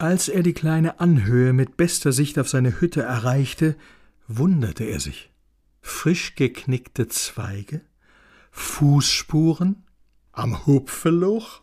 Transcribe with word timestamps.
Als 0.00 0.30
er 0.30 0.42
die 0.42 0.54
kleine 0.54 0.98
Anhöhe 0.98 1.52
mit 1.52 1.76
bester 1.76 2.10
Sicht 2.10 2.38
auf 2.38 2.48
seine 2.48 2.80
Hütte 2.80 3.02
erreichte, 3.02 3.76
wunderte 4.28 4.84
er 4.84 4.98
sich. 4.98 5.30
Frisch 5.82 6.36
geknickte 6.36 7.08
Zweige, 7.08 7.82
Fußspuren 8.50 9.84
am 10.32 10.64
Hupfeloch 10.64 11.60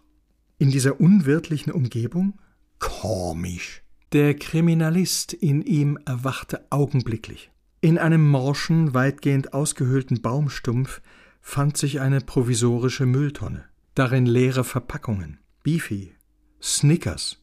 in 0.60 0.70
dieser 0.70 1.02
unwirtlichen 1.02 1.74
Umgebung? 1.74 2.38
Komisch. 2.78 3.82
Der 4.12 4.36
Kriminalist 4.36 5.34
in 5.34 5.64
ihm 5.64 5.98
erwachte 6.06 6.68
augenblicklich. 6.70 7.50
In 7.82 7.98
einem 7.98 8.30
morschen, 8.30 8.94
weitgehend 8.94 9.54
ausgehöhlten 9.54 10.22
Baumstumpf 10.22 11.02
fand 11.42 11.76
sich 11.76 12.02
eine 12.02 12.22
provisorische 12.22 13.08
Mülltonne, 13.08 13.66
darin 13.96 14.28
leere 14.28 14.64
Verpackungen, 14.64 15.40
Beefy, 15.64 16.14
Snickers 16.62 17.42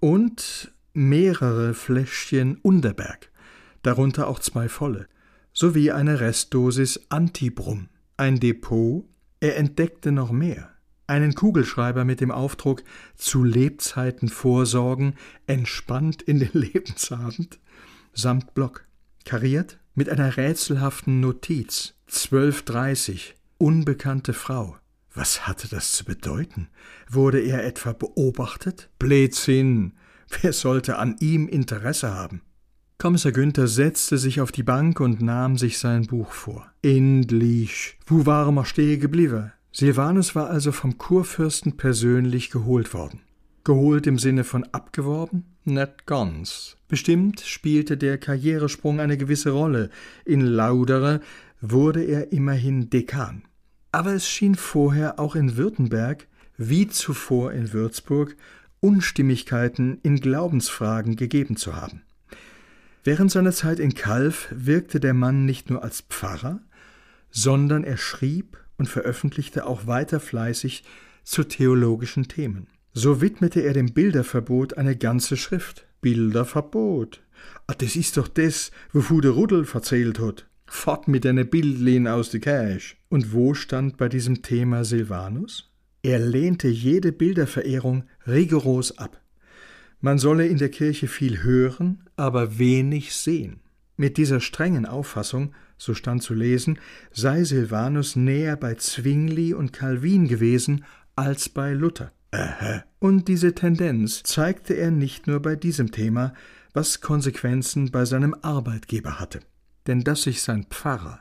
und 0.00 0.72
mehrere 0.92 1.74
Fläschchen 1.74 2.56
Unterberg, 2.62 3.30
darunter 3.82 4.28
auch 4.28 4.38
zwei 4.38 4.68
volle, 4.68 5.06
sowie 5.52 5.92
eine 5.92 6.20
Restdosis 6.20 7.00
Antibrum, 7.08 7.88
ein 8.16 8.40
Depot, 8.40 9.04
er 9.40 9.56
entdeckte 9.56 10.12
noch 10.12 10.32
mehr, 10.32 10.70
einen 11.06 11.34
Kugelschreiber 11.34 12.04
mit 12.04 12.20
dem 12.20 12.30
Aufdruck 12.30 12.82
zu 13.16 13.44
Lebzeiten 13.44 14.28
vorsorgen, 14.28 15.14
entspannt 15.46 16.22
in 16.22 16.38
den 16.38 16.50
Lebensabend, 16.52 17.58
samt 18.12 18.54
Block, 18.54 18.86
kariert 19.24 19.78
mit 19.94 20.08
einer 20.08 20.36
rätselhaften 20.36 21.20
Notiz. 21.20 21.94
12.30 22.08 23.34
unbekannte 23.58 24.32
Frau. 24.32 24.76
Was 25.20 25.46
hatte 25.46 25.68
das 25.68 25.92
zu 25.92 26.06
bedeuten? 26.06 26.68
Wurde 27.06 27.40
er 27.40 27.62
etwa 27.66 27.92
beobachtet? 27.92 28.88
Blödsinn! 28.98 29.92
Wer 30.40 30.54
sollte 30.54 30.96
an 30.96 31.16
ihm 31.20 31.46
Interesse 31.46 32.14
haben? 32.14 32.40
Kommissar 32.96 33.32
Günther 33.32 33.68
setzte 33.68 34.16
sich 34.16 34.40
auf 34.40 34.50
die 34.50 34.62
Bank 34.62 34.98
und 34.98 35.20
nahm 35.20 35.58
sich 35.58 35.76
sein 35.76 36.06
Buch 36.06 36.32
vor. 36.32 36.72
Endlich! 36.80 37.98
Wo 38.06 38.24
waren 38.24 38.54
wir 38.54 38.64
stehen 38.64 38.98
geblieben? 38.98 39.52
Silvanus 39.72 40.34
war 40.34 40.48
also 40.48 40.72
vom 40.72 40.96
Kurfürsten 40.96 41.76
persönlich 41.76 42.48
geholt 42.48 42.94
worden. 42.94 43.20
Geholt 43.62 44.06
im 44.06 44.18
Sinne 44.18 44.42
von 44.42 44.64
abgeworben? 44.72 45.44
Nicht 45.64 46.06
ganz. 46.06 46.78
Bestimmt 46.88 47.40
spielte 47.40 47.98
der 47.98 48.16
Karrieresprung 48.16 49.00
eine 49.00 49.18
gewisse 49.18 49.50
Rolle. 49.50 49.90
In 50.24 50.40
Lauderer 50.40 51.20
wurde 51.60 52.04
er 52.04 52.32
immerhin 52.32 52.88
Dekan. 52.88 53.42
Aber 53.92 54.12
es 54.14 54.28
schien 54.28 54.54
vorher 54.54 55.18
auch 55.18 55.34
in 55.34 55.56
Württemberg, 55.56 56.26
wie 56.56 56.88
zuvor 56.88 57.52
in 57.52 57.72
Würzburg, 57.72 58.36
Unstimmigkeiten 58.80 59.98
in 60.02 60.20
Glaubensfragen 60.20 61.16
gegeben 61.16 61.56
zu 61.56 61.76
haben. 61.76 62.02
Während 63.02 63.30
seiner 63.30 63.52
Zeit 63.52 63.78
in 63.78 63.94
Kalf 63.94 64.48
wirkte 64.50 65.00
der 65.00 65.14
Mann 65.14 65.44
nicht 65.44 65.70
nur 65.70 65.82
als 65.82 66.02
Pfarrer, 66.02 66.60
sondern 67.30 67.84
er 67.84 67.96
schrieb 67.96 68.58
und 68.76 68.88
veröffentlichte 68.88 69.66
auch 69.66 69.86
weiter 69.86 70.20
fleißig 70.20 70.84
zu 71.24 71.44
theologischen 71.44 72.28
Themen. 72.28 72.66
So 72.92 73.20
widmete 73.20 73.60
er 73.60 73.72
dem 73.72 73.92
Bilderverbot 73.92 74.76
eine 74.76 74.96
ganze 74.96 75.36
Schrift. 75.36 75.86
Bilderverbot. 76.00 77.22
Ah, 77.66 77.74
das 77.74 77.96
ist 77.96 78.16
doch 78.16 78.28
das, 78.28 78.70
wovon 78.92 79.20
der 79.20 79.32
Rudel 79.32 79.64
verzählt 79.64 80.18
hat. 80.18 80.46
Fort 80.72 81.08
mit 81.08 81.24
deine 81.24 81.44
Bildlin 81.44 82.06
aus 82.06 82.30
de 82.30 82.38
Kirche. 82.38 82.94
Und 83.08 83.32
wo 83.32 83.54
stand 83.54 83.96
bei 83.96 84.08
diesem 84.08 84.40
Thema 84.40 84.84
Silvanus? 84.84 85.68
Er 86.02 86.20
lehnte 86.20 86.68
jede 86.68 87.10
Bilderverehrung 87.10 88.04
rigoros 88.26 88.96
ab. 88.96 89.20
Man 90.00 90.18
solle 90.18 90.46
in 90.46 90.58
der 90.58 90.70
Kirche 90.70 91.08
viel 91.08 91.42
hören, 91.42 92.04
aber 92.16 92.58
wenig 92.58 93.14
sehen. 93.14 93.60
Mit 93.96 94.16
dieser 94.16 94.40
strengen 94.40 94.86
Auffassung, 94.86 95.52
so 95.76 95.92
stand 95.92 96.22
zu 96.22 96.34
lesen, 96.34 96.78
sei 97.10 97.42
Silvanus 97.42 98.14
näher 98.14 98.56
bei 98.56 98.76
Zwingli 98.76 99.52
und 99.52 99.72
Calvin 99.72 100.28
gewesen 100.28 100.84
als 101.16 101.48
bei 101.48 101.72
Luther. 101.72 102.12
Aha. 102.30 102.84
Und 103.00 103.26
diese 103.26 103.54
Tendenz 103.54 104.22
zeigte 104.22 104.74
er 104.74 104.92
nicht 104.92 105.26
nur 105.26 105.40
bei 105.40 105.56
diesem 105.56 105.90
Thema, 105.90 106.32
was 106.72 107.00
Konsequenzen 107.00 107.90
bei 107.90 108.04
seinem 108.04 108.36
Arbeitgeber 108.40 109.18
hatte. 109.18 109.40
Denn 109.90 110.04
dass 110.04 110.22
sich 110.22 110.42
sein 110.42 110.66
Pfarrer 110.70 111.18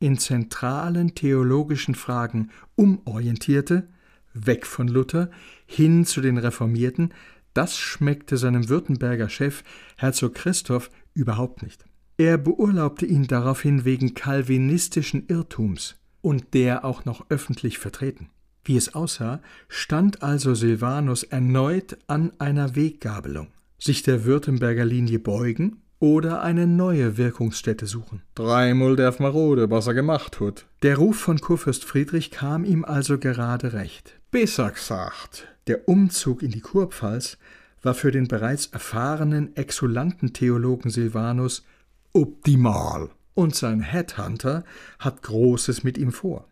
in 0.00 0.18
zentralen 0.18 1.14
theologischen 1.14 1.94
Fragen 1.94 2.50
umorientierte, 2.74 3.86
weg 4.34 4.66
von 4.66 4.88
Luther 4.88 5.30
hin 5.66 6.04
zu 6.04 6.20
den 6.20 6.36
Reformierten, 6.36 7.14
das 7.54 7.78
schmeckte 7.78 8.36
seinem 8.36 8.68
Württemberger 8.68 9.28
Chef 9.28 9.62
Herzog 9.96 10.34
Christoph 10.34 10.90
überhaupt 11.14 11.62
nicht. 11.62 11.84
Er 12.16 12.38
beurlaubte 12.38 13.06
ihn 13.06 13.28
daraufhin 13.28 13.84
wegen 13.84 14.14
calvinistischen 14.14 15.28
Irrtums 15.28 15.94
und 16.20 16.54
der 16.54 16.84
auch 16.84 17.04
noch 17.04 17.24
öffentlich 17.28 17.78
vertreten. 17.78 18.30
Wie 18.64 18.76
es 18.76 18.96
aussah, 18.96 19.40
stand 19.68 20.24
also 20.24 20.56
Silvanus 20.56 21.22
erneut 21.22 21.96
an 22.08 22.32
einer 22.40 22.74
Weggabelung, 22.74 23.46
sich 23.78 24.02
der 24.02 24.24
Württemberger 24.24 24.84
Linie 24.84 25.20
beugen 25.20 25.82
oder 26.00 26.42
eine 26.42 26.66
neue 26.66 27.16
Wirkungsstätte 27.16 27.86
suchen. 27.86 28.22
Dreimal 28.34 28.96
darf 28.96 29.18
marode, 29.18 29.70
was 29.70 29.86
er 29.86 29.94
gemacht 29.94 30.40
hat. 30.40 30.66
Der 30.82 30.96
Ruf 30.96 31.18
von 31.18 31.40
Kurfürst 31.40 31.84
Friedrich 31.84 32.30
kam 32.30 32.64
ihm 32.64 32.84
also 32.84 33.18
gerade 33.18 33.72
recht. 33.72 34.14
Besser 34.30 34.70
gesagt, 34.70 35.48
der 35.66 35.88
Umzug 35.88 36.42
in 36.42 36.50
die 36.50 36.60
Kurpfalz 36.60 37.38
war 37.82 37.94
für 37.94 38.10
den 38.10 38.28
bereits 38.28 38.66
erfahrenen, 38.66 39.56
exulanten 39.56 40.32
Theologen 40.32 40.90
Silvanus 40.90 41.64
optimal. 42.12 43.10
Und 43.34 43.54
sein 43.54 43.80
Headhunter 43.80 44.64
hat 44.98 45.22
Großes 45.22 45.84
mit 45.84 45.96
ihm 45.96 46.10
vor. 46.10 46.46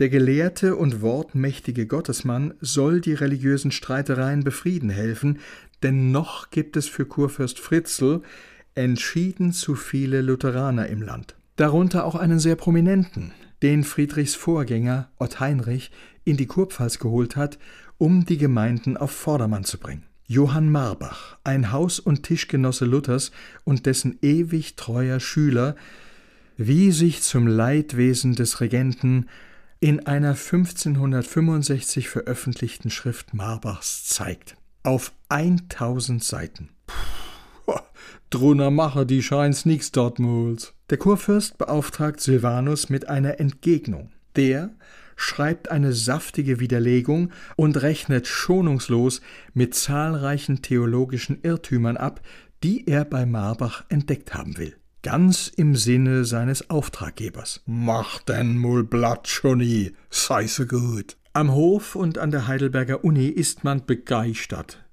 Der 0.00 0.08
gelehrte 0.08 0.76
und 0.76 1.02
wortmächtige 1.02 1.86
Gottesmann 1.86 2.54
soll 2.62 3.02
die 3.02 3.12
religiösen 3.12 3.70
Streitereien 3.70 4.44
befrieden 4.44 4.88
helfen, 4.88 5.40
denn 5.82 6.10
noch 6.10 6.48
gibt 6.48 6.78
es 6.78 6.88
für 6.88 7.04
Kurfürst 7.04 7.58
Fritzl 7.58 8.22
entschieden 8.74 9.52
zu 9.52 9.74
viele 9.74 10.22
Lutheraner 10.22 10.86
im 10.86 11.02
Land. 11.02 11.36
Darunter 11.56 12.06
auch 12.06 12.14
einen 12.14 12.38
sehr 12.38 12.56
prominenten, 12.56 13.32
den 13.60 13.84
Friedrichs 13.84 14.34
Vorgänger 14.34 15.10
Ott 15.18 15.38
Heinrich 15.38 15.90
in 16.24 16.38
die 16.38 16.46
Kurpfalz 16.46 16.98
geholt 16.98 17.36
hat, 17.36 17.58
um 17.98 18.24
die 18.24 18.38
Gemeinden 18.38 18.96
auf 18.96 19.10
Vordermann 19.10 19.64
zu 19.64 19.78
bringen. 19.78 20.06
Johann 20.26 20.72
Marbach, 20.72 21.36
ein 21.44 21.72
Haus- 21.72 22.00
und 22.00 22.22
Tischgenosse 22.22 22.86
Luthers 22.86 23.32
und 23.64 23.84
dessen 23.84 24.18
ewig 24.22 24.76
treuer 24.76 25.20
Schüler, 25.20 25.76
wie 26.56 26.90
sich 26.90 27.20
zum 27.20 27.46
Leidwesen 27.46 28.34
des 28.34 28.62
Regenten 28.62 29.26
in 29.80 30.06
einer 30.06 30.34
1565 30.34 32.10
veröffentlichten 32.10 32.90
Schrift 32.90 33.32
Marbachs 33.32 34.04
zeigt. 34.04 34.56
Auf 34.82 35.12
1000 35.30 36.22
Seiten. 36.22 36.68
Puh, 37.64 37.80
drunner 38.28 38.70
mache 38.70 39.06
die 39.06 39.22
scheins 39.22 39.64
nix 39.64 39.90
dort 39.90 40.18
muls. 40.18 40.74
Der 40.90 40.98
Kurfürst 40.98 41.56
beauftragt 41.56 42.20
Silvanus 42.20 42.90
mit 42.90 43.08
einer 43.08 43.40
Entgegnung. 43.40 44.12
Der 44.36 44.70
schreibt 45.16 45.70
eine 45.70 45.94
saftige 45.94 46.60
Widerlegung 46.60 47.30
und 47.56 47.80
rechnet 47.80 48.26
schonungslos 48.26 49.22
mit 49.54 49.74
zahlreichen 49.74 50.60
theologischen 50.60 51.40
Irrtümern 51.42 51.96
ab, 51.96 52.20
die 52.62 52.86
er 52.86 53.06
bei 53.06 53.24
Marbach 53.24 53.84
entdeckt 53.88 54.34
haben 54.34 54.58
will. 54.58 54.76
Ganz 55.02 55.48
im 55.48 55.76
Sinne 55.76 56.26
seines 56.26 56.68
Auftraggebers. 56.68 57.62
Mach 57.64 58.20
denn 58.20 58.58
mul 58.58 58.84
Blatt, 58.84 59.26
Johnny, 59.28 59.92
sei 60.10 60.46
so 60.46 60.66
gut. 60.66 61.16
Am 61.32 61.52
Hof 61.54 61.94
und 61.94 62.18
an 62.18 62.30
der 62.30 62.46
Heidelberger 62.46 63.02
Uni 63.02 63.28
ist 63.28 63.64
man 63.64 63.86
begeistert. 63.86 64.84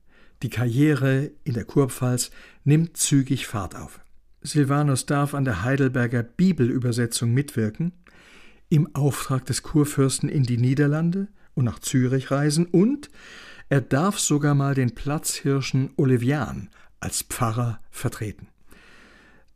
Die 0.44 0.50
Karriere 0.50 1.32
in 1.44 1.56
der 1.56 1.66
Kurpfalz 1.66 2.32
nimmt 2.64 2.96
zügig 2.96 3.48
Fahrt 3.48 3.76
auf. 3.76 4.00
Silvanus 4.42 5.06
darf 5.06 5.34
an 5.34 5.44
der 5.44 5.64
Heidelberger 5.64 6.24
Bibelübersetzung 6.24 7.34
mitwirken, 7.34 7.92
im 8.70 8.96
Auftrag 8.96 9.46
des 9.46 9.62
Kurfürsten 9.62 10.30
in 10.30 10.44
die 10.44 10.58
Niederlande 10.58 11.28
und 11.54 11.66
nach 11.66 11.80
Zürich 11.80 12.32
reisen 12.32 12.66
und 12.66 13.10
er 13.68 13.82
darf 13.82 14.20
sogar 14.20 14.56
mal 14.56 14.74
den 14.74 14.96
Platzhirschen 14.96 15.90
Olivian 15.98 16.70
als 17.02 17.24
Pfarrer 17.24 17.82
vertreten. 17.90 18.48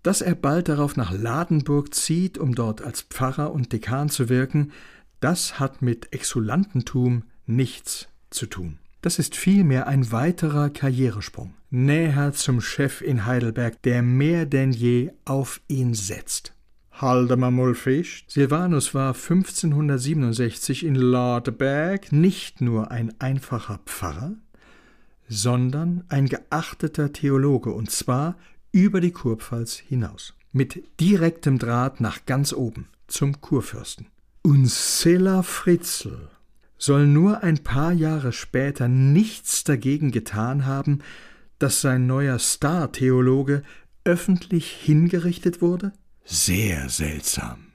Dass 0.03 0.21
er 0.21 0.35
bald 0.35 0.67
darauf 0.67 0.97
nach 0.97 1.11
Ladenburg 1.11 1.93
zieht, 1.93 2.37
um 2.37 2.55
dort 2.55 2.81
als 2.81 3.01
Pfarrer 3.01 3.51
und 3.51 3.71
Dekan 3.71 4.09
zu 4.09 4.29
wirken, 4.29 4.71
das 5.19 5.59
hat 5.59 5.81
mit 5.81 6.11
Exulantentum 6.13 7.23
nichts 7.45 8.07
zu 8.31 8.47
tun. 8.47 8.79
Das 9.01 9.19
ist 9.19 9.35
vielmehr 9.35 9.87
ein 9.87 10.11
weiterer 10.11 10.69
Karrieresprung, 10.69 11.53
näher 11.69 12.33
zum 12.33 12.61
Chef 12.61 13.01
in 13.01 13.25
Heidelberg, 13.25 13.81
der 13.83 14.01
mehr 14.01 14.45
denn 14.45 14.71
je 14.71 15.11
auf 15.25 15.61
ihn 15.67 15.93
setzt. 15.93 16.53
Mal 17.01 17.73
fest. 17.73 18.25
Silvanus 18.27 18.93
war 18.93 19.15
1567 19.15 20.85
in 20.85 20.93
Ladeberg 20.93 22.11
nicht 22.11 22.61
nur 22.61 22.91
ein 22.91 23.19
einfacher 23.19 23.79
Pfarrer, 23.85 24.33
sondern 25.27 26.03
ein 26.09 26.27
geachteter 26.27 27.11
Theologe, 27.11 27.71
und 27.71 27.89
zwar 27.89 28.35
über 28.71 29.01
die 29.01 29.11
Kurpfalz 29.11 29.75
hinaus, 29.77 30.33
mit 30.51 30.83
direktem 30.99 31.59
Draht 31.59 32.01
nach 32.01 32.25
ganz 32.25 32.53
oben 32.53 32.87
zum 33.07 33.41
Kurfürsten. 33.41 34.07
Und 34.43 34.67
Sela 34.69 35.43
Fritzl 35.43 36.29
soll 36.77 37.05
nur 37.05 37.43
ein 37.43 37.59
paar 37.59 37.91
Jahre 37.91 38.33
später 38.33 38.87
nichts 38.87 39.63
dagegen 39.63 40.11
getan 40.11 40.65
haben, 40.65 40.99
dass 41.59 41.81
sein 41.81 42.07
neuer 42.07 42.39
Star-Theologe 42.39 43.61
öffentlich 44.03 44.71
hingerichtet 44.71 45.61
wurde? 45.61 45.93
Sehr 46.25 46.89
seltsam. 46.89 47.70